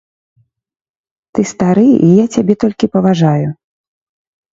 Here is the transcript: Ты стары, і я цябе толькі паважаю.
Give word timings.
Ты 1.35 1.41
стары, 1.51 1.83
і 2.07 2.09
я 2.21 2.25
цябе 2.37 2.53
толькі 2.65 2.89
паважаю. 2.97 3.47